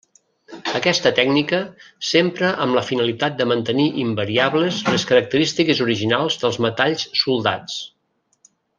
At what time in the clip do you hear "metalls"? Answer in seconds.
6.69-7.09